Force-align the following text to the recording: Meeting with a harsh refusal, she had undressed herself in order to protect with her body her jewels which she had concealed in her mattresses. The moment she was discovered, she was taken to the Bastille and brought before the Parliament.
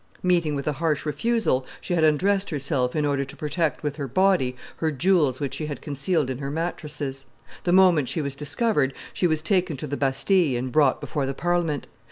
Meeting 0.23 0.55
with 0.55 0.65
a 0.67 0.71
harsh 0.81 1.05
refusal, 1.05 1.63
she 1.79 1.93
had 1.93 2.03
undressed 2.03 2.49
herself 2.49 2.95
in 2.95 3.05
order 3.05 3.23
to 3.23 3.35
protect 3.35 3.83
with 3.83 3.97
her 3.97 4.07
body 4.07 4.55
her 4.77 4.89
jewels 4.89 5.39
which 5.39 5.53
she 5.53 5.67
had 5.67 5.79
concealed 5.79 6.27
in 6.27 6.39
her 6.39 6.49
mattresses. 6.49 7.27
The 7.65 7.71
moment 7.73 8.07
she 8.09 8.19
was 8.19 8.35
discovered, 8.35 8.95
she 9.13 9.27
was 9.27 9.43
taken 9.43 9.77
to 9.77 9.85
the 9.85 9.97
Bastille 9.97 10.57
and 10.57 10.71
brought 10.71 11.01
before 11.01 11.27
the 11.27 11.35
Parliament. 11.35 11.85